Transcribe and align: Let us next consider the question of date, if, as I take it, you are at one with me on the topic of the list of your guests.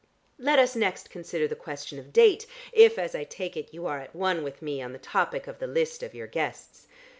Let 0.39 0.57
us 0.57 0.75
next 0.75 1.11
consider 1.11 1.47
the 1.47 1.55
question 1.55 1.99
of 1.99 2.11
date, 2.11 2.47
if, 2.73 2.97
as 2.97 3.13
I 3.13 3.23
take 3.23 3.55
it, 3.55 3.71
you 3.71 3.85
are 3.85 3.99
at 3.99 4.15
one 4.15 4.41
with 4.43 4.59
me 4.63 4.81
on 4.81 4.93
the 4.93 4.97
topic 4.97 5.45
of 5.45 5.59
the 5.59 5.67
list 5.67 6.01
of 6.01 6.15
your 6.15 6.25
guests. 6.25 6.87